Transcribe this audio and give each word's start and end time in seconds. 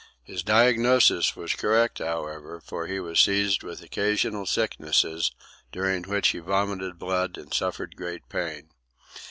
His 0.23 0.41
diagnosis 0.41 1.35
was 1.35 1.53
correct, 1.53 1.99
however, 1.99 2.59
for 2.59 2.87
he 2.87 2.99
was 2.99 3.19
seized 3.19 3.61
with 3.61 3.83
occasional 3.83 4.47
sicknesses, 4.47 5.31
during 5.71 6.05
which 6.05 6.29
he 6.29 6.39
vomited 6.39 6.97
blood 6.97 7.37
and 7.37 7.53
suffered 7.53 7.95
great 7.95 8.27
pain. 8.27 8.69